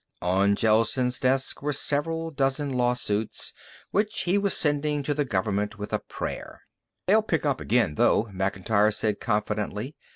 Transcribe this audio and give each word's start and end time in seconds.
On 0.23 0.55
Gelsen's 0.55 1.19
desk 1.19 1.61
were 1.61 1.71
several 1.71 2.31
dozen 2.31 2.73
lawsuits, 2.73 3.53
which 3.91 4.21
he 4.21 4.35
was 4.35 4.57
sending 4.57 5.03
to 5.03 5.13
the 5.13 5.25
government 5.25 5.77
with 5.77 5.93
a 5.93 5.99
prayer. 5.99 6.63
"They'll 7.05 7.21
pick 7.21 7.45
up 7.45 7.61
again, 7.61 7.93
though," 7.93 8.27
Macintyre 8.31 8.89
said 8.89 9.19
confidently. 9.19 9.95